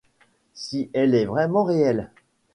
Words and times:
Si 0.55 0.89
elle 0.93 1.13
est 1.13 1.27
vraiment 1.27 1.63
réelle. 1.63 2.09